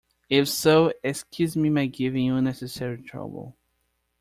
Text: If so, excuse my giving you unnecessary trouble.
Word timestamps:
If 0.31 0.49
so, 0.49 0.93
excuse 1.03 1.55
my 1.55 1.85
giving 1.85 2.25
you 2.25 2.35
unnecessary 2.35 3.03
trouble. 3.03 3.55